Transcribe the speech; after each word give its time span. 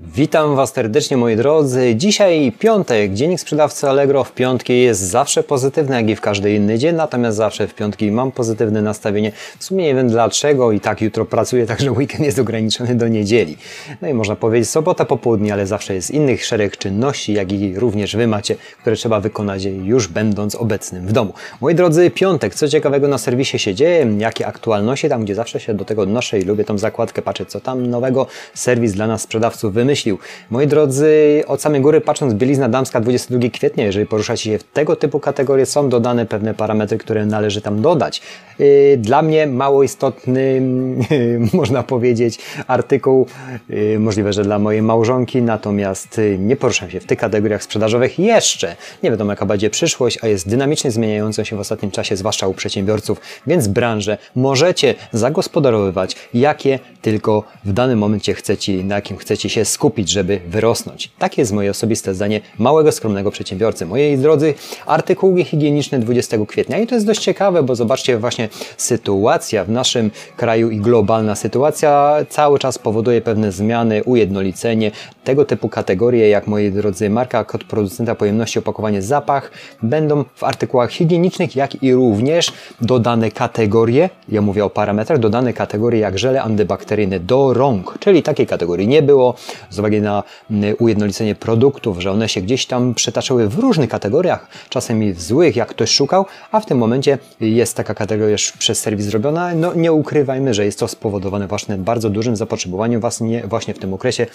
Witam 0.00 0.56
Was 0.56 0.72
serdecznie 0.72 1.16
moi 1.16 1.36
drodzy. 1.36 1.94
Dzisiaj 1.96 2.52
piątek, 2.58 3.14
dziennik 3.14 3.40
sprzedawcy 3.40 3.88
Allegro 3.88 4.24
w 4.24 4.32
piątki 4.32 4.80
jest 4.80 5.00
zawsze 5.00 5.42
pozytywny, 5.42 5.96
jak 5.96 6.08
i 6.08 6.16
w 6.16 6.20
każdy 6.20 6.54
inny 6.54 6.78
dzień, 6.78 6.96
natomiast 6.96 7.36
zawsze 7.36 7.68
w 7.68 7.74
piątki 7.74 8.10
mam 8.10 8.32
pozytywne 8.32 8.82
nastawienie. 8.82 9.32
W 9.58 9.64
sumie 9.64 9.84
nie 9.84 9.94
wiem 9.94 10.08
dlaczego 10.08 10.72
i 10.72 10.80
tak 10.80 11.00
jutro 11.00 11.24
pracuję, 11.24 11.66
także 11.66 11.92
weekend 11.92 12.24
jest 12.24 12.38
ograniczony 12.38 12.94
do 12.94 13.08
niedzieli. 13.08 13.56
No 14.02 14.08
i 14.08 14.14
można 14.14 14.36
powiedzieć 14.36 14.70
sobota 14.70 15.04
po 15.04 15.16
południu, 15.16 15.52
ale 15.52 15.66
zawsze 15.66 15.94
jest 15.94 16.10
innych 16.10 16.44
szereg 16.44 16.76
czynności, 16.76 17.32
jak 17.32 17.52
i 17.52 17.78
również 17.78 18.16
Wy 18.16 18.26
macie, 18.26 18.56
które 18.80 18.96
trzeba 18.96 19.20
wykonać 19.20 19.64
już 19.64 20.08
będąc 20.08 20.54
obecnym 20.54 21.06
w 21.06 21.12
domu. 21.12 21.32
Moi 21.60 21.74
drodzy, 21.74 22.10
piątek, 22.10 22.54
co 22.54 22.68
ciekawego 22.68 23.08
na 23.08 23.18
serwisie 23.18 23.58
się 23.58 23.74
dzieje, 23.74 24.16
jakie 24.18 24.46
aktualności, 24.46 25.08
tam 25.08 25.24
gdzie 25.24 25.34
zawsze 25.34 25.60
się 25.60 25.74
do 25.74 25.84
tego 25.84 26.02
odnoszę 26.02 26.38
i 26.38 26.42
lubię 26.42 26.64
tą 26.64 26.78
zakładkę, 26.78 27.22
patrzę 27.22 27.46
co 27.46 27.60
tam 27.60 27.86
nowego 27.86 28.26
serwis 28.54 28.92
dla 28.92 29.06
nas 29.06 29.22
sprzedawców 29.22 29.74
wymyślił 29.74 29.87
wymyślił. 29.88 30.18
Moi 30.50 30.66
drodzy, 30.66 31.42
od 31.46 31.62
samej 31.62 31.80
góry 31.80 32.00
patrząc, 32.00 32.34
bielizna 32.34 32.68
damska 32.68 33.00
22 33.00 33.48
kwietnia, 33.48 33.84
jeżeli 33.84 34.06
poruszacie 34.06 34.42
się 34.50 34.58
w 34.58 34.64
tego 34.64 34.96
typu 34.96 35.20
kategorie, 35.20 35.66
są 35.66 35.88
dodane 35.88 36.26
pewne 36.26 36.54
parametry, 36.54 36.98
które 36.98 37.26
należy 37.26 37.60
tam 37.60 37.82
dodać. 37.82 38.22
Y, 38.60 38.98
dla 39.00 39.22
mnie 39.22 39.46
mało 39.46 39.82
istotny, 39.82 40.62
można 41.52 41.82
powiedzieć, 41.82 42.38
artykuł, 42.66 43.26
y, 43.70 43.98
możliwe, 43.98 44.32
że 44.32 44.42
dla 44.44 44.58
mojej 44.58 44.82
małżonki, 44.82 45.42
natomiast 45.42 46.18
y, 46.18 46.36
nie 46.38 46.56
poruszam 46.56 46.90
się 46.90 47.00
w 47.00 47.04
tych 47.04 47.18
kategoriach 47.18 47.62
sprzedażowych 47.62 48.18
jeszcze. 48.18 48.76
Nie 49.02 49.10
wiadomo, 49.10 49.32
jaka 49.32 49.46
będzie 49.46 49.70
przyszłość, 49.70 50.18
a 50.22 50.26
jest 50.26 50.48
dynamicznie 50.48 50.90
zmieniającą 50.90 51.44
się 51.44 51.56
w 51.56 51.60
ostatnim 51.60 51.90
czasie, 51.90 52.16
zwłaszcza 52.16 52.48
u 52.48 52.54
przedsiębiorców, 52.54 53.20
więc 53.46 53.68
branżę 53.68 54.18
możecie 54.36 54.94
zagospodarowywać, 55.12 56.16
jakie 56.34 56.78
tylko 57.02 57.44
w 57.64 57.72
danym 57.72 57.98
momencie 57.98 58.34
chcecie, 58.34 58.84
na 58.84 58.94
jakim 58.94 59.16
chcecie 59.16 59.48
się 59.48 59.64
żeby 60.08 60.40
wyrosnąć. 60.48 61.10
Takie 61.18 61.42
jest 61.42 61.52
moje 61.52 61.70
osobiste 61.70 62.14
zdanie 62.14 62.40
małego, 62.58 62.92
skromnego 62.92 63.30
przedsiębiorcy. 63.30 63.86
Moi 63.86 64.18
drodzy, 64.18 64.54
artykuły 64.86 65.44
higieniczne 65.44 65.98
20 65.98 66.36
kwietnia 66.46 66.78
i 66.78 66.86
to 66.86 66.94
jest 66.94 67.06
dość 67.06 67.20
ciekawe, 67.20 67.62
bo 67.62 67.76
zobaczcie 67.76 68.18
właśnie 68.18 68.48
sytuacja 68.76 69.64
w 69.64 69.70
naszym 69.70 70.10
kraju 70.36 70.70
i 70.70 70.80
globalna 70.80 71.34
sytuacja 71.34 72.16
cały 72.28 72.58
czas 72.58 72.78
powoduje 72.78 73.20
pewne 73.20 73.52
zmiany, 73.52 74.04
ujednolicenie. 74.04 74.90
Tego 75.28 75.44
typu 75.44 75.68
kategorie, 75.68 76.28
jak 76.28 76.46
moi 76.46 76.70
drodzy, 76.70 77.10
marka, 77.10 77.44
kod 77.44 77.64
producenta, 77.64 78.14
pojemności, 78.14 78.58
opakowanie, 78.58 79.02
zapach, 79.02 79.50
będą 79.82 80.24
w 80.34 80.44
artykułach 80.44 80.90
higienicznych, 80.90 81.56
jak 81.56 81.82
i 81.82 81.94
również 81.94 82.52
dodane 82.80 83.30
kategorie, 83.30 84.10
ja 84.28 84.42
mówię 84.42 84.64
o 84.64 84.70
parametrach, 84.70 85.18
dodane 85.18 85.52
kategorie 85.52 86.00
jak 86.00 86.18
żele 86.18 86.42
antybakteryjne 86.42 87.20
do 87.20 87.54
rąk, 87.54 87.98
czyli 88.00 88.22
takiej 88.22 88.46
kategorii 88.46 88.88
nie 88.88 89.02
było, 89.02 89.34
z 89.70 89.78
uwagi 89.78 90.00
na 90.00 90.22
mm, 90.50 90.74
ujednolicenie 90.78 91.34
produktów, 91.34 92.00
że 92.00 92.10
one 92.10 92.28
się 92.28 92.40
gdzieś 92.40 92.66
tam 92.66 92.94
przetaczyły 92.94 93.48
w 93.48 93.58
różnych 93.58 93.90
kategoriach, 93.90 94.48
czasem 94.68 95.12
w 95.12 95.22
złych, 95.22 95.56
jak 95.56 95.68
ktoś 95.68 95.90
szukał, 95.90 96.26
a 96.52 96.60
w 96.60 96.66
tym 96.66 96.78
momencie 96.78 97.18
jest 97.40 97.76
taka 97.76 97.94
kategoria 97.94 98.32
już 98.32 98.52
przez 98.52 98.80
serwis 98.80 99.06
zrobiona. 99.06 99.54
No 99.54 99.74
nie 99.74 99.92
ukrywajmy, 99.92 100.54
że 100.54 100.64
jest 100.64 100.78
to 100.78 100.88
spowodowane 100.88 101.46
właśnie 101.46 101.76
bardzo 101.76 102.10
dużym 102.10 102.36
zapotrzebowaniem 102.36 103.00
właśnie, 103.00 103.42
właśnie 103.46 103.74
w 103.74 103.78
tym 103.78 103.94
okresie 103.94 104.26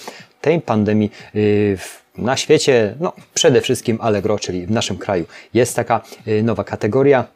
tej 0.42 0.62
pandemii 0.62 0.83
yy, 1.34 1.78
na 2.18 2.38
świecie, 2.38 2.96
no 3.00 3.14
przede 3.34 3.62
wszystkim 3.62 3.98
Allegro, 4.02 4.40
czyli 4.40 4.66
w 4.66 4.72
naszym 4.72 4.98
kraju. 4.98 5.26
Jest 5.54 5.76
taka 5.76 6.02
yy, 6.26 6.44
nowa 6.44 6.64
kategoria 6.64 7.28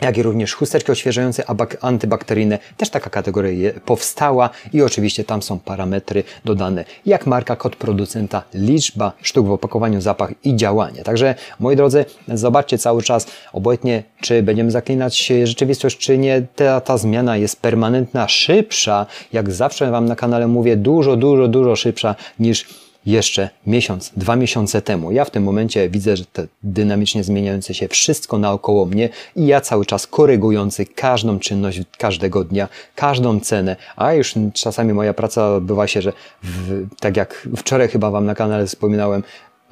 jak 0.00 0.18
i 0.18 0.22
również 0.22 0.54
chusteczki 0.54 0.92
odświeżające 0.92 1.44
antybakteryjne. 1.80 2.58
Też 2.76 2.90
taka 2.90 3.10
kategoria 3.10 3.70
powstała 3.84 4.50
i 4.72 4.82
oczywiście 4.82 5.24
tam 5.24 5.42
są 5.42 5.58
parametry 5.58 6.24
dodane 6.44 6.84
jak 7.06 7.26
marka, 7.26 7.56
kod 7.56 7.76
producenta, 7.76 8.42
liczba 8.54 9.12
sztuk 9.22 9.46
w 9.46 9.50
opakowaniu, 9.50 10.00
zapach 10.00 10.30
i 10.44 10.56
działanie. 10.56 11.02
Także 11.02 11.34
moi 11.60 11.76
drodzy, 11.76 12.04
zobaczcie 12.28 12.78
cały 12.78 13.02
czas, 13.02 13.26
obojętnie 13.52 14.02
czy 14.20 14.42
będziemy 14.42 14.70
zaklinać 14.70 15.32
rzeczywistość, 15.44 15.98
czy 15.98 16.18
nie, 16.18 16.42
ta, 16.56 16.80
ta 16.80 16.98
zmiana 16.98 17.36
jest 17.36 17.60
permanentna, 17.60 18.28
szybsza, 18.28 19.06
jak 19.32 19.52
zawsze 19.52 19.90
Wam 19.90 20.06
na 20.06 20.16
kanale 20.16 20.46
mówię, 20.46 20.76
dużo, 20.76 21.16
dużo, 21.16 21.48
dużo 21.48 21.76
szybsza 21.76 22.14
niż 22.38 22.84
jeszcze 23.06 23.50
miesiąc, 23.66 24.12
dwa 24.16 24.36
miesiące 24.36 24.82
temu. 24.82 25.12
Ja 25.12 25.24
w 25.24 25.30
tym 25.30 25.42
momencie 25.42 25.90
widzę, 25.90 26.16
że 26.16 26.24
to 26.24 26.42
dynamicznie 26.62 27.24
zmieniające 27.24 27.74
się 27.74 27.88
wszystko 27.88 28.38
naokoło 28.38 28.86
mnie 28.86 29.08
i 29.36 29.46
ja 29.46 29.60
cały 29.60 29.86
czas 29.86 30.06
korygujący 30.06 30.86
każdą 30.86 31.38
czynność 31.38 31.80
każdego 31.98 32.44
dnia, 32.44 32.68
każdą 32.94 33.40
cenę, 33.40 33.76
a 33.96 34.12
już 34.12 34.34
czasami 34.52 34.92
moja 34.92 35.14
praca 35.14 35.60
bywa 35.60 35.86
się, 35.86 36.02
że 36.02 36.12
w, 36.42 36.86
tak 37.00 37.16
jak 37.16 37.48
wczoraj 37.56 37.88
chyba 37.88 38.10
Wam 38.10 38.26
na 38.26 38.34
kanale 38.34 38.66
wspominałem, 38.66 39.22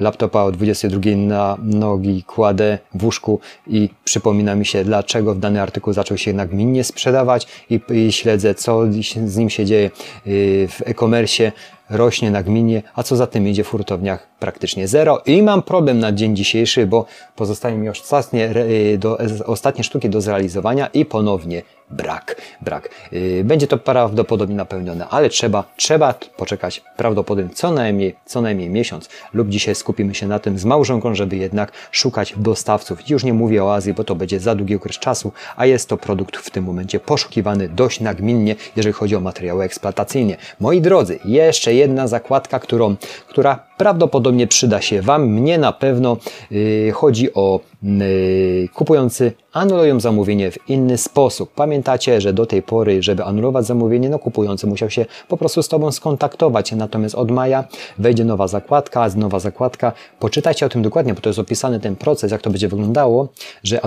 laptopa 0.01 0.43
o 0.43 0.53
22 0.53 1.11
na 1.17 1.57
nogi 1.63 2.23
kładę 2.23 2.79
w 2.95 3.05
łóżku 3.05 3.41
i 3.67 3.91
przypomina 4.05 4.55
mi 4.55 4.67
się, 4.67 4.85
dlaczego 4.85 5.35
w 5.35 5.39
dany 5.39 5.63
artykuł 5.63 5.93
zaczął 5.93 6.19
się 6.19 6.33
nagminnie 6.33 6.85
sprzedawać 6.85 7.47
i, 7.71 7.81
i 7.91 8.13
śledzę, 8.13 8.55
co 8.55 8.83
z 9.27 9.37
nim 9.37 9.51
się 9.51 9.65
dzieje 9.65 9.91
y, 10.27 10.69
w 10.71 10.83
e-commerce, 10.85 11.53
rośnie 11.93 12.31
nagminnie, 12.31 12.83
a 12.95 13.03
co 13.03 13.17
za 13.17 13.27
tym 13.27 13.49
idzie 13.49 13.65
w 13.65 13.69
hurtowniach 13.69 14.29
praktycznie 14.39 14.89
zero. 14.89 15.23
I 15.27 15.43
mam 15.43 15.63
problem 15.63 15.99
na 15.99 16.13
dzień 16.13 16.37
dzisiejszy, 16.37 16.87
bo 16.87 17.05
pozostają 17.37 17.79
mi 17.79 17.89
ostatnie, 17.89 18.55
do, 18.99 19.19
ostatnie 19.47 19.85
sztuki 19.85 20.11
do 20.11 20.21
zrealizowania 20.21 20.87
i 20.87 21.05
ponownie 21.05 21.63
brak, 21.91 22.37
brak. 22.61 22.89
Y, 23.13 23.43
będzie 23.45 23.67
to 23.67 23.79
prawdopodobnie 23.79 24.57
napełnione, 24.57 25.09
ale 25.09 25.29
trzeba, 25.29 25.65
trzeba 25.77 26.15
poczekać 26.37 26.83
prawdopodobnie 26.97 27.55
co 27.55 27.71
najmniej, 27.71 28.15
co 28.27 28.41
najmniej 28.41 28.71
miesiąc 28.71 29.09
lub 29.35 29.49
dzisiaj 29.49 29.75
skupimy 29.75 30.15
się 30.15 30.27
na 30.27 30.39
tym 30.39 30.59
z 30.59 30.65
małżonką, 30.65 31.15
żeby 31.15 31.37
jednak 31.37 31.73
szukać 31.91 32.35
dostawców. 32.37 33.11
Już 33.11 33.25
nie 33.25 33.35
mówię 33.35 33.65
o 33.65 33.75
Azji, 33.75 33.95
bo 33.95 34.05
to 34.05 34.15
będzie 34.15 34.41
za 34.41 34.55
długi 34.55 34.77
okres 34.77 34.99
czasu, 34.99 35.33
a 35.57 35.67
jest 35.67 35.89
to 35.89 35.97
produkt 35.97 36.37
w 36.37 36.51
tym 36.51 36.65
momencie 36.65 37.01
poszukiwany 37.01 37.69
dość 37.69 38.01
nagminnie, 38.01 38.57
jeżeli 38.77 38.93
chodzi 38.93 39.17
o 39.17 39.21
materiały 39.21 39.65
eksploatacyjne. 39.65 40.37
Moi 40.61 40.81
drodzy, 40.81 41.19
jeszcze 41.25 41.75
jedna 41.75 42.09
zakładka, 42.09 42.59
którą, 42.59 42.97
która 43.29 43.73
prawdopodobnie 43.77 44.47
przyda 44.47 44.81
się 44.81 45.03
Wam. 45.03 45.27
Mnie 45.27 45.59
na 45.59 45.73
pewno 45.73 46.17
yy, 46.51 46.93
chodzi 46.93 47.35
o 47.35 47.61
yy, 47.83 48.69
kupujący 48.75 49.33
anulują 49.53 50.01
zamówienie 50.01 50.51
w 50.51 50.69
inny 50.71 50.99
sposób. 50.99 51.51
Pamiętacie, 51.73 52.21
że 52.21 52.33
do 52.33 52.47
tej 52.47 52.63
pory, 52.63 53.03
żeby 53.03 53.25
anulować 53.25 53.67
zamówienie, 53.67 54.09
no 54.09 54.19
kupujący 54.19 54.67
musiał 54.67 54.91
się 54.91 55.07
po 55.29 55.37
prostu 55.37 55.63
z 55.63 55.69
Tobą 55.69 55.93
skontaktować. 55.93 56.73
Natomiast 56.73 57.15
od 57.15 57.31
maja 57.31 57.65
wejdzie 57.99 58.25
nowa 58.25 58.49
zakładka, 58.49 59.09
nowa 59.17 59.39
zakładka. 59.39 59.93
Poczytajcie 60.19 60.67
o 60.67 60.69
tym 60.69 60.83
dokładnie, 60.83 61.15
bo 61.15 61.21
to 61.21 61.29
jest 61.29 61.39
opisany 61.39 61.81
ten 61.81 61.97
proces, 61.97 62.33
jak 62.33 62.43
to 62.43 62.51
będzie 62.51 62.69
wyglądało, 62.69 63.29
że 63.63 63.81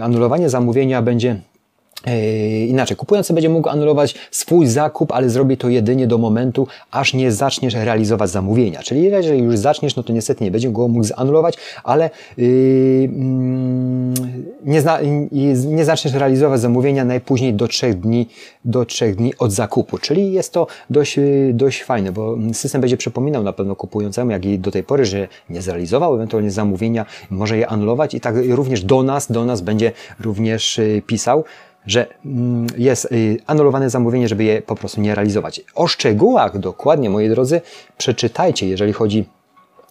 anulowanie, 0.00 0.48
zamówienia 0.48 1.02
będzie 1.02 1.40
inaczej, 2.68 2.96
kupujący 2.96 3.34
będzie 3.34 3.48
mógł 3.48 3.68
anulować 3.68 4.14
swój 4.30 4.66
zakup, 4.66 5.12
ale 5.12 5.30
zrobi 5.30 5.56
to 5.56 5.68
jedynie 5.68 6.06
do 6.06 6.18
momentu, 6.18 6.66
aż 6.90 7.14
nie 7.14 7.32
zaczniesz 7.32 7.74
realizować 7.74 8.30
zamówienia. 8.30 8.82
Czyli 8.82 9.02
jeżeli 9.02 9.42
już 9.42 9.58
zaczniesz, 9.58 9.96
no 9.96 10.02
to 10.02 10.12
niestety 10.12 10.44
nie 10.44 10.50
będzie 10.50 10.70
go 10.70 10.88
mógł 10.88 11.04
zanulować, 11.04 11.54
ale 11.84 12.10
yy, 12.36 12.46
mm, 13.04 14.14
nie, 14.64 14.80
zna, 14.80 14.98
nie 15.66 15.84
zaczniesz 15.84 16.14
realizować 16.14 16.60
zamówienia 16.60 17.04
najpóźniej 17.04 17.54
do 17.54 17.68
trzech 17.68 18.00
dni, 18.00 18.28
do 18.64 18.84
trzech 18.84 19.16
dni 19.16 19.32
od 19.38 19.52
zakupu. 19.52 19.98
Czyli 19.98 20.32
jest 20.32 20.52
to 20.52 20.66
dość, 20.90 21.16
yy, 21.16 21.50
dość 21.54 21.82
fajne, 21.82 22.12
bo 22.12 22.36
system 22.52 22.80
będzie 22.80 22.96
przypominał 22.96 23.42
na 23.42 23.52
pewno 23.52 23.76
kupującemu, 23.76 24.30
jak 24.30 24.44
i 24.44 24.58
do 24.58 24.70
tej 24.70 24.82
pory, 24.82 25.04
że 25.04 25.28
nie 25.50 25.62
zrealizował 25.62 26.14
ewentualnie 26.14 26.50
zamówienia, 26.50 27.06
może 27.30 27.58
je 27.58 27.68
anulować 27.68 28.14
i 28.14 28.20
tak 28.20 28.34
również 28.48 28.84
do 28.84 29.02
nas, 29.02 29.32
do 29.32 29.44
nas 29.44 29.60
będzie 29.60 29.92
również 30.20 30.78
yy, 30.78 31.02
pisał, 31.02 31.44
że 31.86 32.06
mm, 32.24 32.66
jest 32.76 33.12
y, 33.12 33.38
anulowane 33.46 33.90
zamówienie, 33.90 34.28
żeby 34.28 34.44
je 34.44 34.62
po 34.62 34.74
prostu 34.74 35.00
nie 35.00 35.14
realizować. 35.14 35.60
O 35.74 35.86
szczegółach 35.86 36.58
dokładnie, 36.58 37.10
moi 37.10 37.28
drodzy, 37.28 37.60
przeczytajcie, 37.98 38.68
jeżeli 38.68 38.92
chodzi 38.92 39.24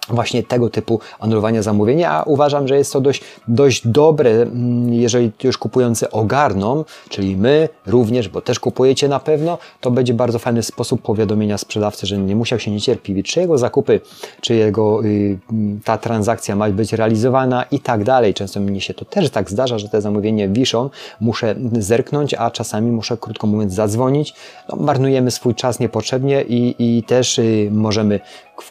właśnie 0.09 0.43
tego 0.43 0.69
typu 0.69 0.99
anulowania 1.19 1.61
zamówienia, 1.61 2.11
a 2.11 2.23
uważam, 2.23 2.67
że 2.67 2.77
jest 2.77 2.93
to 2.93 3.01
dość, 3.01 3.21
dość 3.47 3.87
dobre, 3.87 4.31
mm, 4.31 4.93
jeżeli 4.93 5.31
już 5.43 5.57
kupujący 5.57 6.11
ogarną, 6.11 6.85
czyli 7.09 7.37
my 7.37 7.69
również, 7.85 8.29
bo 8.29 8.41
też 8.41 8.59
kupujecie 8.59 9.07
na 9.07 9.19
pewno, 9.19 9.57
to 9.81 9.91
będzie 9.91 10.13
bardzo 10.13 10.39
fajny 10.39 10.63
sposób 10.63 11.01
powiadomienia 11.01 11.57
sprzedawcy, 11.57 12.07
że 12.07 12.17
nie 12.17 12.35
musiał 12.35 12.59
się 12.59 12.71
niecierpliwić, 12.71 13.31
czy 13.31 13.39
jego 13.39 13.57
zakupy, 13.57 14.01
czy 14.41 14.55
jego 14.55 15.05
y, 15.05 15.37
ta 15.83 15.97
transakcja 15.97 16.55
ma 16.55 16.69
być 16.69 16.93
realizowana 16.93 17.63
i 17.71 17.79
tak 17.79 18.03
dalej. 18.03 18.33
Często 18.33 18.59
mi 18.59 18.81
się 18.81 18.93
to 18.93 19.05
też 19.05 19.29
tak 19.29 19.51
zdarza, 19.51 19.79
że 19.79 19.89
te 19.89 20.01
zamówienie 20.01 20.49
wiszą, 20.49 20.89
muszę 21.21 21.55
zerknąć, 21.71 22.33
a 22.33 22.51
czasami 22.51 22.91
muszę, 22.91 23.17
krótko 23.17 23.47
mówiąc, 23.47 23.73
zadzwonić. 23.73 24.33
No, 24.69 24.75
marnujemy 24.75 25.31
swój 25.31 25.55
czas 25.55 25.79
niepotrzebnie 25.79 26.41
i, 26.41 26.75
i 26.79 27.03
też 27.03 27.39
y, 27.39 27.69
możemy, 27.71 28.19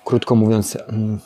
krótko 0.04 0.34
mówiąc, 0.34 0.78
mm, 0.88 1.18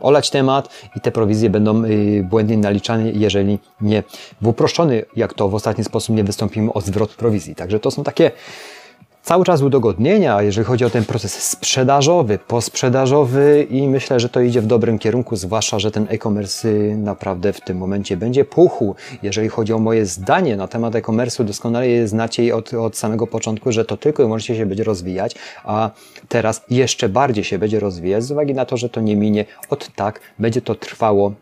olać 0.00 0.30
temat 0.30 0.68
i 0.96 1.00
te 1.00 1.12
prowizje 1.12 1.50
będą 1.50 1.84
y, 1.84 2.26
błędnie 2.30 2.58
naliczane, 2.58 3.10
jeżeli 3.10 3.58
nie 3.80 4.02
w 4.40 4.46
uproszczony, 4.46 5.04
jak 5.16 5.34
to 5.34 5.48
w 5.48 5.54
ostatni 5.54 5.84
sposób 5.84 6.16
nie 6.16 6.24
wystąpimy 6.24 6.72
o 6.72 6.80
zwrot 6.80 7.14
prowizji. 7.14 7.54
Także 7.54 7.80
to 7.80 7.90
są 7.90 8.04
takie 8.04 8.30
cały 9.28 9.44
czas 9.44 9.62
udogodnienia, 9.62 10.42
jeżeli 10.42 10.64
chodzi 10.64 10.84
o 10.84 10.90
ten 10.90 11.04
proces 11.04 11.48
sprzedażowy, 11.50 12.38
posprzedażowy 12.38 13.66
i 13.70 13.88
myślę, 13.88 14.20
że 14.20 14.28
to 14.28 14.40
idzie 14.40 14.60
w 14.60 14.66
dobrym 14.66 14.98
kierunku, 14.98 15.36
zwłaszcza, 15.36 15.78
że 15.78 15.90
ten 15.90 16.06
e-commerce 16.10 16.68
naprawdę 16.96 17.52
w 17.52 17.60
tym 17.60 17.78
momencie 17.78 18.16
będzie 18.16 18.44
puchł. 18.44 18.94
Jeżeli 19.22 19.48
chodzi 19.48 19.72
o 19.72 19.78
moje 19.78 20.06
zdanie 20.06 20.56
na 20.56 20.68
temat 20.68 20.94
e-commerce'u, 20.94 21.44
doskonale 21.44 21.88
je 21.88 22.08
znacie 22.08 22.56
od, 22.56 22.74
od 22.74 22.96
samego 22.96 23.26
początku, 23.26 23.72
że 23.72 23.84
to 23.84 23.96
tylko 23.96 24.22
i 24.22 24.26
możecie 24.26 24.56
się 24.56 24.66
będzie 24.66 24.84
rozwijać, 24.84 25.34
a 25.64 25.90
teraz 26.28 26.62
jeszcze 26.70 27.08
bardziej 27.08 27.44
się 27.44 27.58
będzie 27.58 27.80
rozwijać 27.80 28.24
z 28.24 28.30
uwagi 28.30 28.54
na 28.54 28.64
to, 28.64 28.76
że 28.76 28.88
to 28.88 29.00
nie 29.00 29.16
minie 29.16 29.44
od 29.70 29.94
tak, 29.94 30.20
będzie 30.38 30.62
to 30.62 30.74
trwało 30.74 31.32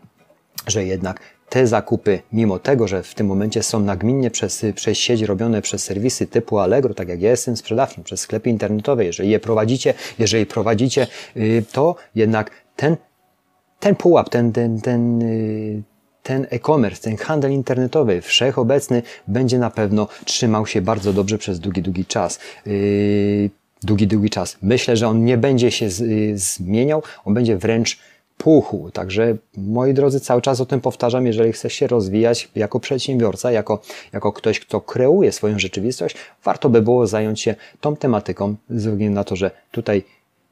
że 0.67 0.85
jednak 0.85 1.19
te 1.49 1.67
zakupy, 1.67 2.19
mimo 2.33 2.59
tego, 2.59 2.87
że 2.87 3.03
w 3.03 3.13
tym 3.13 3.27
momencie 3.27 3.63
są 3.63 3.79
nagminnie 3.79 4.31
przez, 4.31 4.65
przez 4.75 4.97
sieć 4.97 5.21
robione 5.21 5.61
przez 5.61 5.83
serwisy 5.83 6.27
typu 6.27 6.59
Allegro, 6.59 6.93
tak 6.93 7.09
jak 7.09 7.21
ja 7.21 7.29
jestem 7.29 7.57
sprzedawcą, 7.57 8.03
przez 8.03 8.19
sklepy 8.19 8.49
internetowe, 8.49 9.05
jeżeli 9.05 9.29
je 9.29 9.39
prowadzicie, 9.39 9.93
jeżeli 10.19 10.45
prowadzicie, 10.45 11.07
y, 11.37 11.63
to 11.71 11.95
jednak 12.15 12.51
ten, 12.75 12.97
ten 13.79 13.95
pułap, 13.95 14.29
ten, 14.29 14.51
ten, 14.51 14.81
ten, 14.81 15.21
y, 15.21 15.83
ten 16.23 16.47
e-commerce, 16.49 17.01
ten 17.01 17.17
handel 17.17 17.51
internetowy 17.51 18.21
wszechobecny 18.21 19.03
będzie 19.27 19.59
na 19.59 19.69
pewno 19.69 20.07
trzymał 20.25 20.67
się 20.67 20.81
bardzo 20.81 21.13
dobrze 21.13 21.37
przez 21.37 21.59
długi, 21.59 21.81
długi 21.81 22.05
czas. 22.05 22.39
Y, 22.67 23.49
długi, 23.83 24.07
długi 24.07 24.29
czas. 24.29 24.57
Myślę, 24.61 24.97
że 24.97 25.07
on 25.07 25.25
nie 25.25 25.37
będzie 25.37 25.71
się 25.71 25.89
zmieniał, 26.35 27.03
on 27.25 27.33
będzie 27.33 27.57
wręcz 27.57 27.99
puchu. 28.37 28.91
Także 28.93 29.37
moi 29.57 29.93
drodzy, 29.93 30.19
cały 30.19 30.41
czas 30.41 30.61
o 30.61 30.65
tym 30.65 30.81
powtarzam, 30.81 31.25
jeżeli 31.25 31.51
chcesz 31.51 31.73
się 31.73 31.87
rozwijać 31.87 32.49
jako 32.55 32.79
przedsiębiorca, 32.79 33.51
jako, 33.51 33.79
jako 34.13 34.33
ktoś, 34.33 34.59
kto 34.59 34.81
kreuje 34.81 35.31
swoją 35.31 35.59
rzeczywistość, 35.59 36.15
warto 36.43 36.69
by 36.69 36.81
było 36.81 37.07
zająć 37.07 37.41
się 37.41 37.55
tą 37.81 37.95
tematyką, 37.95 38.55
ze 38.69 38.91
względu 38.91 39.15
na 39.15 39.23
to, 39.23 39.35
że 39.35 39.51
tutaj 39.71 40.03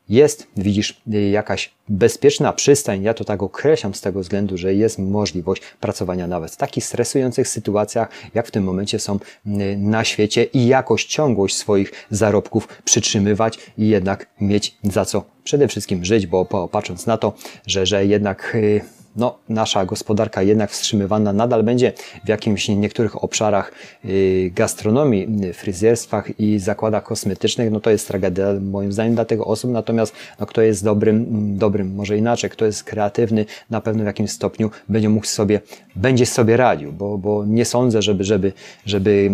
jest, 0.09 0.47
widzisz, 0.57 1.01
jakaś 1.31 1.71
bezpieczna 1.89 2.53
przystań, 2.53 3.03
ja 3.03 3.13
to 3.13 3.23
tak 3.23 3.43
określam 3.43 3.95
z 3.95 4.01
tego 4.01 4.19
względu, 4.19 4.57
że 4.57 4.73
jest 4.73 4.99
możliwość 4.99 5.61
pracowania 5.79 6.27
nawet 6.27 6.51
w 6.51 6.57
takich 6.57 6.85
stresujących 6.85 7.47
sytuacjach, 7.47 8.09
jak 8.33 8.47
w 8.47 8.51
tym 8.51 8.63
momencie 8.63 8.99
są 8.99 9.19
na 9.77 10.03
świecie 10.03 10.43
i 10.43 10.67
jakoś 10.67 11.05
ciągłość 11.05 11.55
swoich 11.55 12.07
zarobków 12.09 12.67
przytrzymywać 12.83 13.59
i 13.77 13.87
jednak 13.87 14.27
mieć 14.41 14.77
za 14.83 15.05
co 15.05 15.23
przede 15.43 15.67
wszystkim 15.67 16.05
żyć, 16.05 16.27
bo 16.27 16.69
patrząc 16.71 17.05
na 17.05 17.17
to, 17.17 17.33
że, 17.67 17.85
że 17.85 18.05
jednak 18.05 18.55
y, 18.55 18.81
no, 19.15 19.37
nasza 19.49 19.85
gospodarka 19.85 20.41
jednak 20.41 20.71
wstrzymywana 20.71 21.33
nadal 21.33 21.63
będzie 21.63 21.93
w 22.25 22.29
jakimś 22.29 22.67
niektórych 22.67 23.23
obszarach 23.23 23.71
y, 24.05 24.51
gastronomii, 24.55 25.53
fryzjerstwach 25.53 26.39
i 26.39 26.59
zakładach 26.59 27.03
kosmetycznych, 27.03 27.71
no 27.71 27.79
to 27.79 27.89
jest 27.89 28.07
tragedia 28.07 28.47
moim 28.61 28.91
zdaniem 28.91 29.15
dla 29.15 29.25
tych 29.25 29.47
osób, 29.47 29.71
natomiast 29.71 30.13
no, 30.39 30.45
kto 30.45 30.61
jest 30.61 30.83
dobrym, 30.83 31.25
dobrym, 31.57 31.95
może 31.95 32.17
inaczej, 32.17 32.49
kto 32.49 32.65
jest 32.65 32.83
kreatywny, 32.83 33.45
na 33.69 33.81
pewno 33.81 34.03
w 34.03 34.07
jakimś 34.07 34.31
stopniu 34.31 34.69
będzie 34.89 35.09
mógł 35.09 35.25
sobie, 35.25 35.61
będzie 35.95 36.25
sobie 36.25 36.57
radził, 36.57 36.91
bo, 36.91 37.17
bo 37.17 37.45
nie 37.45 37.65
sądzę, 37.65 38.01
żeby, 38.01 38.23
żeby, 38.23 38.53
żeby 38.85 39.31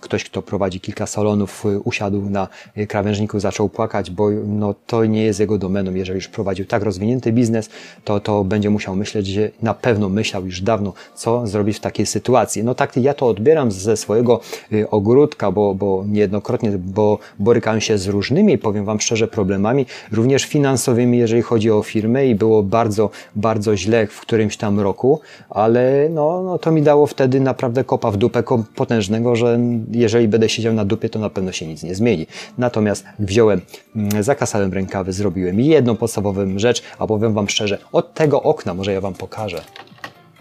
ktoś, 0.00 0.24
kto 0.24 0.42
prowadzi 0.42 0.80
kilka 0.80 1.06
salonów, 1.06 1.66
y, 1.66 1.80
usiadł 1.80 2.30
na 2.30 2.48
y, 2.78 2.86
krawężniku, 2.86 3.40
zaczął 3.40 3.68
płakać, 3.68 4.10
bo 4.10 4.30
no, 4.30 4.74
to 4.86 5.04
nie 5.04 5.22
jest 5.22 5.40
jego 5.40 5.58
domeną. 5.58 5.94
Jeżeli 5.94 6.16
już 6.16 6.28
prowadził 6.28 6.66
tak 6.66 6.82
rozwinięty 6.82 7.32
biznes, 7.32 7.70
to, 8.04 8.20
to 8.20 8.44
będzie 8.44 8.70
musiał 8.70 8.96
myśleć, 8.96 9.26
że 9.26 9.50
na 9.62 9.74
pewno 9.74 10.08
myślał 10.08 10.46
już 10.46 10.60
dawno, 10.60 10.92
co 11.14 11.46
zrobić 11.46 11.76
w 11.76 11.80
takiej 11.80 12.06
sytuacji. 12.06 12.64
No 12.64 12.74
tak, 12.74 12.96
ja 12.96 13.14
to 13.14 13.26
odbieram 13.26 13.72
ze 13.72 13.96
swojego 13.96 14.40
y, 14.72 14.90
ogródka, 14.90 15.50
bo, 15.50 15.74
bo 15.74 16.04
niejednokrotnie, 16.08 16.70
bo 16.70 17.18
borykałem 17.38 17.80
się 17.80 17.98
z 17.98 18.06
różnymi, 18.06 18.58
powiem 18.58 18.84
Wam 18.84 19.00
szczerze, 19.00 19.28
problemami, 19.28 19.86
również 20.12 20.44
finansowymi, 20.44 21.18
jeżeli 21.18 21.42
chodzi 21.42 21.70
o 21.70 21.82
firmę 21.82 22.26
i 22.26 22.34
było 22.34 22.62
bardzo, 22.62 23.10
bardzo 23.36 23.76
źle 23.76 24.06
w 24.06 24.20
którymś 24.20 24.56
tam 24.56 24.80
roku, 24.80 25.20
ale 25.50 26.08
no, 26.10 26.42
no 26.42 26.58
to 26.58 26.72
mi 26.72 26.82
dało 26.82 27.06
wtedy 27.06 27.40
naprawdę 27.40 27.84
kopa 27.84 28.10
w 28.10 28.16
dupę 28.16 28.42
potężnego, 28.76 29.36
że 29.36 29.58
jeżeli 29.92 30.28
będę 30.28 30.48
siedział 30.48 30.74
na 30.74 30.84
dupie, 30.84 31.08
to 31.08 31.18
na 31.18 31.30
pewno 31.30 31.52
się 31.52 31.66
nic 31.66 31.82
nie 31.82 31.94
zmieni. 31.94 32.26
Natomiast 32.58 33.04
wziąłem, 33.18 33.60
mm, 33.96 34.22
zakasałem 34.22 34.72
rękawy, 34.72 35.12
zrobiłem 35.12 35.60
jedną 35.60 35.96
podstawową 35.96 36.58
rzecz, 36.58 36.82
a 36.98 37.06
powiem 37.06 37.34
Wam 37.34 37.48
szczerze, 37.48 37.78
od 37.92 38.14
tego 38.14 38.42
okna, 38.42 38.74
może 38.74 38.92
ja 38.92 39.00
Wam 39.00 39.14
pokażę, 39.14 39.60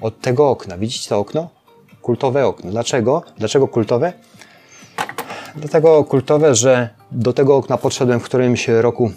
od 0.02 0.22
tego 0.22 0.50
okna, 0.50 0.78
widzicie 0.78 1.10
to 1.10 1.20
okno? 1.20 1.50
Kultowe 2.02 2.46
okno. 2.46 2.72
Dlaczego? 2.72 3.24
Dlaczego 3.38 3.68
kultowe? 3.68 4.14
Dlatego 5.56 6.04
kultowe, 6.04 6.56
że 6.56 6.90
do 7.12 7.34
tego 7.34 7.56
okna 7.56 7.78
podszedłem 7.78 8.20
w 8.20 8.24
którymś 8.24 8.68
roku 8.68 9.12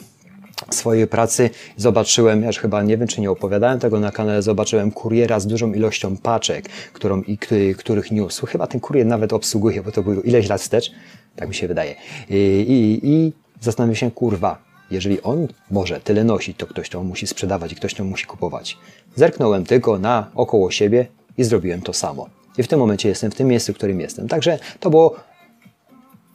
swojej 0.73 1.07
pracy 1.07 1.51
zobaczyłem, 1.77 2.41
ja 2.41 2.47
już 2.47 2.59
chyba 2.59 2.83
nie 2.83 2.97
wiem, 2.97 3.09
czy 3.09 3.21
nie 3.21 3.31
opowiadałem 3.31 3.79
tego 3.79 4.01
na 4.01 4.13
kanale, 4.13 4.43
zobaczyłem 4.43 4.91
kuriera 4.91 5.41
z 5.41 5.47
dużą 5.47 5.73
ilością 5.73 6.17
paczek, 6.17 6.69
którą, 6.93 7.23
i, 7.23 7.39
których 7.79 8.11
niósł. 8.11 8.47
Chyba 8.47 8.67
ten 8.67 8.81
kurier 8.81 9.07
nawet 9.07 9.33
obsługuje, 9.33 9.83
bo 9.83 9.93
to 9.93 10.03
było 10.03 10.23
ileś 10.23 10.49
lat 10.49 10.61
wstecz, 10.61 10.93
tak 11.37 11.49
mi 11.49 11.55
się 11.55 11.69
wydaje. 11.69 11.95
I, 12.31 12.35
i, 12.69 13.09
i 13.09 13.33
zastanawiam 13.61 13.97
się, 13.97 14.11
kurwa, 14.11 14.59
jeżeli 14.91 15.23
on 15.23 15.49
może 15.71 16.01
tyle 16.01 16.25
nosić, 16.25 16.57
to 16.57 16.67
ktoś 16.67 16.89
to 16.89 17.03
musi 17.03 17.27
sprzedawać 17.27 17.73
i 17.73 17.77
ktoś 17.77 17.95
to 17.95 18.05
musi 18.05 18.27
kupować. 18.27 18.79
Zerknąłem 19.17 19.65
tylko 19.65 19.99
na 19.99 20.31
około 20.35 20.71
siebie 20.71 21.07
i 21.39 21.45
zrobiłem 21.45 21.81
to 21.81 21.93
samo. 21.93 22.29
I 22.59 22.63
w 22.63 22.69
tym 22.69 22.79
momencie 22.79 23.09
jestem 23.09 23.31
w 23.31 23.35
tym 23.35 23.49
miejscu, 23.49 23.73
w 23.73 23.77
którym 23.77 24.01
jestem. 24.01 24.29
Także 24.29 24.59
to 24.81 24.91
było 24.91 25.17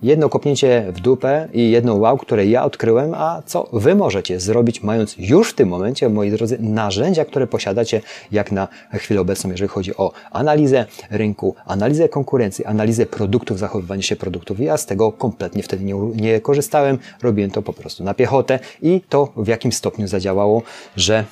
jedno 0.02 0.30
kopnięcie 0.30 0.86
w 0.96 1.00
dupę 1.00 1.48
i 1.54 1.72
jedno 1.72 1.96
wow, 1.96 2.18
które 2.18 2.46
ja 2.46 2.64
odkryłem, 2.64 3.14
a 3.14 3.42
co 3.46 3.70
Wy 3.74 3.96
możecie 3.96 4.40
zrobić, 4.40 4.84
mając 4.84 5.16
już 5.18 5.50
w 5.50 5.54
tym 5.54 5.70
momencie, 5.70 6.10
moi 6.10 6.32
drodzy, 6.32 6.58
narzędzia, 6.60 7.26
które 7.26 7.48
posiadacie 7.48 8.02
jak 8.32 8.52
na 8.52 8.68
chwilę 8.94 9.22
obecną, 9.22 9.52
jeżeli 9.52 9.70
chodzi 9.70 9.98
o 9.98 10.12
analizę 10.32 10.86
rynku, 11.12 11.56
analizę 11.66 12.10
konkurencji, 12.10 12.66
analizę 12.66 13.06
produktów, 13.06 13.60
zachowywanie 13.60 14.04
się 14.04 14.16
produktów. 14.16 14.60
Ja 14.60 14.78
z 14.78 14.86
tego 14.86 15.12
kompletnie 15.12 15.64
wtedy 15.64 15.84
nie, 15.84 15.94
nie 15.94 16.42
korzystałem, 16.42 16.98
robiłem 17.22 17.52
to 17.52 17.62
po 17.62 17.74
prostu 17.74 18.04
na 18.04 18.14
piechotę 18.14 18.60
i 18.82 19.02
to 19.10 19.34
w 19.38 19.48
jakim 19.48 19.72
stopniu 19.72 20.08
zadziałało, 20.08 20.62
że 20.96 21.26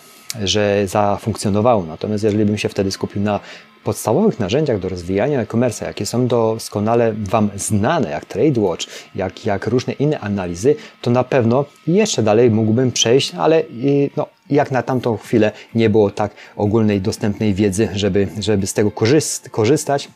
że 0.44 0.88
zafunkcjonowało. 0.88 1.85
Natomiast 1.85 2.23
jeżeli 2.23 2.45
bym 2.45 2.57
się 2.57 2.69
wtedy 2.69 2.91
skupił 2.91 3.21
na 3.21 3.39
podstawowych 3.86 4.40
narzędziach 4.40 4.80
do 4.80 4.90
rozwijania 4.90 5.42
e-commerce, 5.42 5.86
jakie 5.86 6.06
są 6.06 6.28
doskonale 6.28 7.14
Wam 7.14 7.50
znane, 7.56 8.10
jak 8.10 8.26
TradeWatch, 8.26 8.86
jak, 9.16 9.46
jak 9.46 9.68
różne 9.68 9.94
inne 9.94 10.20
analizy, 10.20 10.76
to 11.02 11.12
na 11.12 11.24
pewno 11.24 11.66
jeszcze 11.88 12.24
dalej 12.24 12.52
mógłbym 12.52 12.92
przejść, 12.92 13.36
ale 13.36 13.64
no, 14.18 14.28
jak 14.50 14.72
na 14.72 14.84
tamtą 14.84 15.18
chwilę 15.18 15.51
nie 15.75 15.89
było 15.89 16.12
tak 16.12 16.32
ogólnej, 16.56 17.01
dostępnej 17.01 17.54
wiedzy, 17.54 17.89
żeby, 17.94 18.27
żeby 18.39 18.68
z 18.68 18.74
tego 18.74 18.92
korzystać, 19.51 20.10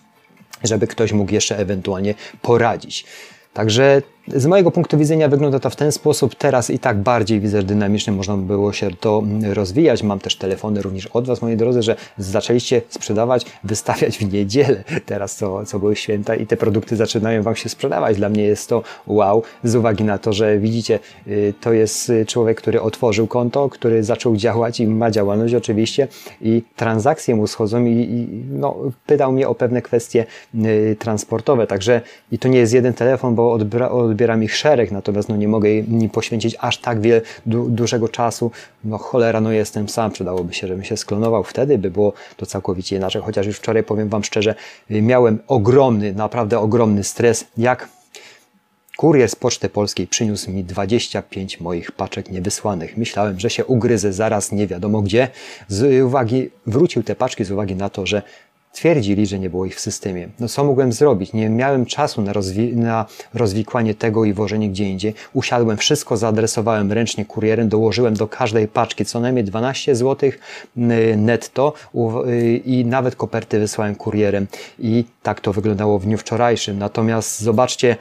żeby 0.64 0.88
ktoś 0.88 1.12
mógł 1.12 1.34
jeszcze 1.34 1.58
ewentualnie 1.58 2.14
poradzić. 2.42 3.06
Także 3.54 4.02
z 4.36 4.46
mojego 4.46 4.72
punktu 4.72 4.98
widzenia 4.98 5.28
wygląda 5.28 5.60
to 5.60 5.70
w 5.70 5.76
ten 5.76 5.92
sposób. 5.92 6.36
Teraz 6.36 6.70
i 6.70 6.80
tak 6.80 6.98
bardziej 6.98 7.40
widzę, 7.40 7.64
dynamicznie 7.64 8.14
można 8.14 8.38
było 8.38 8.74
się 8.74 8.92
to 9.00 9.24
rozwijać. 9.54 10.04
Mam 10.04 10.20
też 10.20 10.36
telefony 10.36 10.82
również 10.82 11.08
od 11.08 11.28
Was, 11.28 11.42
moi 11.42 11.58
drodzy, 11.58 11.84
że 11.84 11.96
zaczęliście 12.18 12.82
sprzedawać, 12.90 13.46
wystawiać 13.64 14.18
w 14.18 14.34
niedzielę. 14.34 14.84
Teraz 15.06 15.36
co, 15.36 15.66
co 15.66 15.80
były 15.80 15.96
święta 15.96 16.36
i 16.36 16.48
te 16.48 16.58
produkty 16.58 16.96
zaczynają 16.96 17.44
Wam 17.44 17.56
się 17.56 17.70
sprzedawać. 17.70 18.18
Dla 18.18 18.30
mnie 18.30 18.44
jest 18.44 18.70
to 18.70 18.84
wow, 19.08 19.44
z 19.64 19.76
uwagi 19.76 20.04
na 20.04 20.18
to, 20.18 20.34
że 20.34 20.60
widzicie, 20.60 21.00
y, 21.28 21.54
to 21.62 21.74
jest 21.74 22.12
człowiek, 22.28 22.58
który 22.58 22.82
otworzył 22.82 23.28
konto, 23.28 23.70
który 23.70 24.04
zaczął 24.04 24.36
działać 24.36 24.80
i 24.80 24.88
ma 24.88 25.12
działalność 25.12 25.54
oczywiście 25.54 26.08
i 26.42 26.64
transakcje 26.76 27.36
mu 27.36 27.48
schodzą 27.48 27.86
i, 27.86 27.92
i 27.92 28.44
no, 28.50 28.78
pytał 29.06 29.32
mnie 29.32 29.48
o 29.48 29.56
pewne 29.56 29.82
kwestie 29.82 30.26
y, 30.56 30.96
transportowe. 31.00 31.68
Także 31.68 32.02
i 32.32 32.40
to 32.40 32.48
nie 32.48 32.60
jest 32.60 32.74
jeden 32.74 32.94
telefon, 32.94 33.36
bo 33.36 33.54
odbra, 33.54 33.90
odbieram 34.20 34.44
ich 34.44 34.56
szereg, 34.56 34.92
natomiast 34.92 35.30
no, 35.30 35.38
nie 35.38 35.48
mogę 35.48 35.70
im 35.70 36.10
poświęcić 36.10 36.56
aż 36.60 36.78
tak 36.78 37.02
wiele, 37.02 37.22
du, 37.46 37.70
dużego 37.70 38.08
czasu. 38.08 38.52
No 38.84 38.98
cholera, 38.98 39.42
no 39.42 39.52
jestem 39.52 39.90
sam, 39.90 40.12
przydałoby 40.12 40.54
się, 40.54 40.68
żebym 40.68 40.84
się 40.84 40.98
sklonował. 40.98 41.44
Wtedy 41.44 41.78
by 41.78 41.92
było 41.92 42.14
to 42.38 42.46
całkowicie 42.46 42.96
inaczej, 42.96 43.22
chociaż 43.22 43.46
już 43.46 43.58
wczoraj, 43.58 43.84
powiem 43.84 44.10
Wam 44.10 44.24
szczerze, 44.24 44.56
miałem 44.90 45.40
ogromny, 45.48 46.14
naprawdę 46.14 46.60
ogromny 46.60 47.04
stres, 47.04 47.46
jak 47.58 47.88
Kurier 48.98 49.30
z 49.30 49.36
Poczty 49.36 49.70
Polskiej 49.70 50.08
przyniósł 50.08 50.52
mi 50.52 50.64
25 50.64 51.60
moich 51.60 51.92
paczek 51.92 52.32
niewysłanych. 52.32 52.98
Myślałem, 52.98 53.40
że 53.40 53.50
się 53.50 53.66
ugryzę 53.66 54.14
zaraz 54.14 54.52
nie 54.52 54.68
wiadomo 54.68 55.02
gdzie. 55.02 55.28
Z 55.68 56.04
uwagi, 56.04 56.50
wrócił 56.66 57.04
te 57.04 57.16
paczki 57.16 57.46
z 57.46 57.52
uwagi 57.52 57.76
na 57.76 57.90
to, 57.90 58.06
że 58.06 58.22
Twierdzili, 58.74 59.26
że 59.26 59.40
nie 59.40 59.50
było 59.50 59.66
ich 59.66 59.76
w 59.76 59.80
systemie. 59.80 60.30
No 60.40 60.48
co 60.48 60.64
mogłem 60.64 60.92
zrobić? 60.92 61.34
Nie 61.34 61.50
miałem 61.50 61.86
czasu 61.86 62.22
na, 62.22 62.34
rozwi 62.34 62.76
na 62.76 63.06
rozwikłanie 63.34 63.96
tego 63.96 64.26
i 64.26 64.34
włożenie 64.34 64.70
gdzie 64.70 64.84
indziej. 64.84 65.14
Usiadłem, 65.34 65.78
wszystko 65.78 66.18
zaadresowałem 66.18 66.92
ręcznie 66.92 67.26
kurierem, 67.26 67.70
dołożyłem 67.70 68.14
do 68.14 68.28
każdej 68.28 68.68
paczki 68.68 69.06
co 69.06 69.20
najmniej 69.20 69.44
12 69.44 69.96
zł 69.96 70.32
netto 71.18 71.74
i 72.66 72.86
nawet 72.88 73.16
koperty 73.16 73.60
wysłałem 73.60 73.96
kurierem. 73.96 74.48
I 74.80 75.06
tak 75.24 75.42
to 75.42 75.54
wyglądało 75.54 76.00
w 76.00 76.06
dniu 76.06 76.18
wczorajszym. 76.18 76.80
Natomiast 76.80 77.42
zobaczcie, 77.42 77.98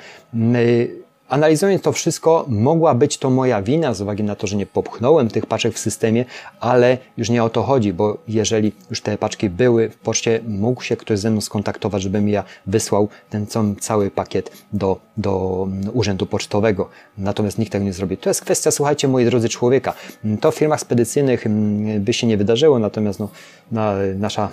Analizując 1.29 1.83
to 1.83 1.93
wszystko, 1.93 2.45
mogła 2.49 2.95
być 2.95 3.19
to 3.19 3.31
moja 3.31 3.63
wina 3.63 3.95
z 3.95 4.01
uwagi 4.01 4.23
na 4.23 4.37
to, 4.37 4.47
że 4.47 4.57
nie 4.57 4.67
popchnąłem 4.67 5.29
tych 5.29 5.47
paczek 5.47 5.75
w 5.75 5.79
systemie, 5.79 6.25
ale 6.61 6.99
już 7.17 7.31
nie 7.31 7.45
o 7.45 7.51
to 7.51 7.63
chodzi, 7.63 7.93
bo 7.93 8.19
jeżeli 8.29 8.73
już 8.91 9.01
te 9.01 9.19
paczki 9.19 9.51
były 9.51 9.91
w 9.91 9.97
poczcie, 9.97 10.41
mógł 10.49 10.83
się 10.83 10.97
ktoś 10.97 11.19
ze 11.19 11.31
mną 11.31 11.41
skontaktować, 11.41 12.03
żebym 12.03 12.29
ja 12.29 12.45
wysłał 12.67 13.09
ten 13.31 13.47
cały 13.81 14.11
pakiet 14.11 14.51
do, 14.73 15.01
do 15.17 15.67
urzędu 15.93 16.27
pocztowego. 16.27 16.89
Natomiast 17.19 17.59
nikt 17.59 17.73
tego 17.73 17.85
nie 17.85 17.93
zrobił. 17.93 18.17
To 18.17 18.31
jest 18.31 18.41
kwestia, 18.41 18.71
słuchajcie, 18.71 19.09
moi 19.09 19.25
drodzy, 19.25 19.49
człowieka. 19.49 19.95
To 20.41 20.51
w 20.51 20.55
firmach 20.55 20.81
spedycyjnych 20.81 21.47
mm, 21.47 22.05
by 22.05 22.13
się 22.13 22.27
nie 22.27 22.37
wydarzyło, 22.37 22.79
natomiast 22.79 23.21
no, 23.21 23.29
na, 23.73 23.95
nasza 24.19 24.51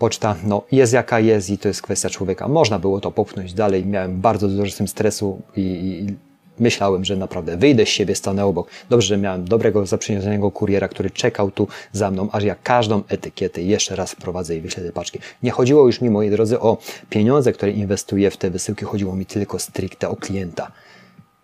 poczta 0.00 0.36
no, 0.44 0.62
jest 0.72 0.92
jaka 0.92 1.20
jest 1.20 1.50
i 1.50 1.58
to 1.58 1.68
jest 1.68 1.82
kwestia 1.82 2.10
człowieka. 2.10 2.48
Można 2.48 2.78
było 2.78 3.00
to 3.00 3.10
popchnąć 3.10 3.54
dalej. 3.54 3.86
Miałem 3.86 4.20
bardzo 4.20 4.48
dużo 4.48 4.72
z 4.72 4.76
tym 4.76 4.88
stresu 4.88 5.42
i, 5.56 5.60
i 5.60 6.16
myślałem, 6.58 7.04
że 7.04 7.16
naprawdę 7.16 7.56
wyjdę 7.56 7.86
z 7.86 7.88
siebie, 7.88 8.14
stanę 8.14 8.46
obok. 8.46 8.70
Dobrze, 8.90 9.06
że 9.06 9.16
miałem 9.16 9.44
dobrego, 9.44 9.86
zaprzyjaźnionego 9.86 10.50
kuriera, 10.50 10.88
który 10.88 11.10
czekał 11.10 11.50
tu 11.50 11.68
za 11.92 12.10
mną, 12.10 12.28
aż 12.32 12.44
ja 12.44 12.54
każdą 12.54 13.02
etykietę 13.08 13.62
jeszcze 13.62 13.96
raz 13.96 14.12
wprowadzę 14.12 14.56
i 14.56 14.60
wyślę 14.60 14.84
te 14.84 14.92
paczki. 14.92 15.18
Nie 15.42 15.50
chodziło 15.50 15.86
już 15.86 16.00
mi, 16.00 16.10
moi 16.10 16.30
drodzy, 16.30 16.60
o 16.60 16.78
pieniądze, 17.10 17.52
które 17.52 17.72
inwestuję 17.72 18.30
w 18.30 18.36
te 18.36 18.50
wysyłki, 18.50 18.84
chodziło 18.84 19.16
mi 19.16 19.26
tylko 19.26 19.58
stricte 19.58 20.08
o 20.08 20.16
klienta. 20.16 20.72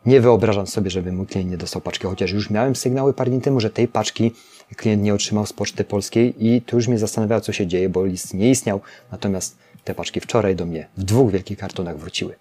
Nie 0.06 0.20
wyobrażam 0.20 0.66
sobie, 0.66 0.90
żeby 0.90 1.12
mój 1.12 1.26
klient 1.26 1.50
nie 1.50 1.56
dostał 1.56 1.82
paczki, 1.82 2.06
chociaż 2.06 2.32
już 2.32 2.50
miałem 2.50 2.76
sygnały 2.76 3.14
parę 3.14 3.30
dni 3.30 3.40
temu, 3.40 3.60
że 3.60 3.70
tej 3.70 3.88
paczki 3.88 4.32
klient 4.76 5.02
nie 5.02 5.14
otrzymał 5.14 5.46
z 5.46 5.52
Poczty 5.52 5.84
Polskiej 5.84 6.34
i 6.46 6.62
to 6.62 6.76
już 6.76 6.88
mnie 6.88 6.98
zastanawiało, 6.98 7.40
co 7.40 7.52
się 7.52 7.66
dzieje, 7.66 7.88
bo 7.88 8.04
list 8.04 8.34
nie 8.34 8.50
istniał, 8.50 8.80
natomiast 9.12 9.56
te 9.84 9.94
paczki 9.94 10.20
wczoraj 10.20 10.56
do 10.56 10.66
mnie 10.66 10.86
w 10.96 11.04
dwóch 11.04 11.30
wielkich 11.32 11.58
kartonach 11.58 11.98
wróciły. 11.98 12.34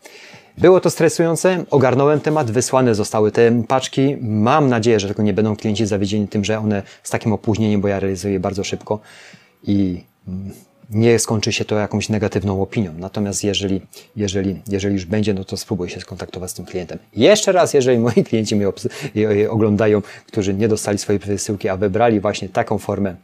Było 0.57 0.79
to 0.79 0.89
stresujące, 0.89 1.65
ogarnąłem 1.69 2.19
temat, 2.19 2.51
wysłane 2.51 2.95
zostały 2.95 3.31
te 3.31 3.63
paczki. 3.67 4.17
Mam 4.21 4.69
nadzieję, 4.69 4.99
że 4.99 5.07
tylko 5.07 5.23
nie 5.23 5.33
będą 5.33 5.55
klienci 5.55 5.85
zawiedzieni 5.85 6.27
tym, 6.27 6.45
że 6.45 6.59
one 6.59 6.83
z 7.03 7.09
takim 7.09 7.33
opóźnieniem, 7.33 7.81
bo 7.81 7.87
ja 7.87 7.99
realizuję 7.99 8.39
bardzo 8.39 8.63
szybko 8.63 8.99
i 9.63 10.03
mm, 10.27 10.51
nie 10.89 11.19
skończy 11.19 11.53
się 11.53 11.65
to 11.65 11.75
jakąś 11.75 12.09
negatywną 12.09 12.61
opinią. 12.61 12.93
Natomiast 12.97 13.43
jeżeli, 13.43 13.81
jeżeli, 14.15 14.61
jeżeli 14.67 14.95
już 14.95 15.05
będzie, 15.05 15.33
no 15.33 15.43
to 15.43 15.57
spróbuj 15.57 15.89
się 15.89 15.99
skontaktować 15.99 16.51
z 16.51 16.53
tym 16.53 16.65
klientem. 16.65 16.99
Jeszcze 17.15 17.51
raz, 17.51 17.73
jeżeli 17.73 17.99
moi 17.99 18.23
klienci 18.29 18.55
mnie 18.55 18.67
oglądają, 19.49 20.01
którzy 20.27 20.53
nie 20.53 20.67
dostali 20.67 20.97
swojej 20.97 21.19
wysyłki, 21.19 21.69
a 21.69 21.77
wybrali 21.77 22.19
właśnie 22.19 22.49
taką 22.49 22.77
formę 22.77 23.15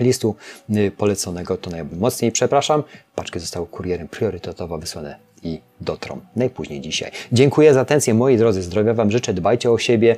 listu 0.00 0.36
y, 0.70 0.90
poleconego, 0.90 1.56
to 1.56 1.70
najmocniej 1.70 2.32
przepraszam. 2.32 2.82
Paczki 3.14 3.40
zostały 3.40 3.66
kurierem 3.66 4.08
priorytetowo 4.08 4.78
wysłane 4.78 5.16
i 5.42 5.60
dotrą 5.80 6.20
najpóźniej 6.36 6.80
dzisiaj. 6.80 7.10
Dziękuję 7.32 7.74
za 7.74 7.80
atencję, 7.80 8.14
moi 8.14 8.36
drodzy. 8.36 8.62
Zdrowia 8.62 8.94
Wam 8.94 9.10
życzę, 9.10 9.34
dbajcie 9.34 9.70
o 9.70 9.78
siebie 9.78 10.16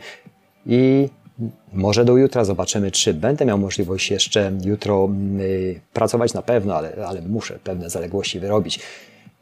i 0.67 1.09
może 1.73 2.04
do 2.04 2.16
jutra 2.16 2.45
zobaczymy, 2.45 2.90
czy 2.90 3.14
będę 3.14 3.45
miał 3.45 3.59
możliwość 3.59 4.11
jeszcze 4.11 4.52
jutro 4.64 5.09
yy, 5.38 5.80
pracować 5.92 6.35
na 6.35 6.42
pewno, 6.42 6.75
ale, 6.75 6.92
ale 7.07 7.23
muszę 7.23 7.59
pewne 7.64 7.90
zaległości 7.90 8.40
wyrobić. 8.40 8.80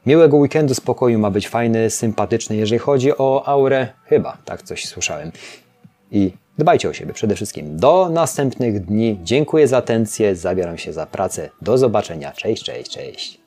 Miłego 0.07 0.37
weekendu, 0.37 0.75
spokoju, 0.75 1.19
ma 1.19 1.31
być 1.31 1.49
fajny, 1.49 1.91
sympatyczny. 1.91 2.57
Jeżeli 2.57 2.79
chodzi 2.79 3.19
o 3.19 3.43
aurę, 3.47 3.89
chyba 4.05 4.37
tak 4.45 4.63
coś 4.63 4.87
słyszałem. 4.87 5.33
I 6.11 6.33
dbajcie 6.59 6.89
o 6.89 6.93
siebie 6.93 7.13
przede 7.13 7.35
wszystkim. 7.35 7.77
Do 7.77 8.09
następnych 8.09 8.85
dni. 8.85 9.19
Dziękuję 9.25 9.69
za 9.69 9.77
atencję, 9.77 10.37
zabieram 10.37 10.79
się 10.79 10.93
za 10.93 11.07
pracę. 11.07 11.51
Do 11.63 11.79
zobaczenia. 11.79 12.33
Cześć, 12.33 12.63
cześć, 12.63 12.91
cześć. 12.91 13.46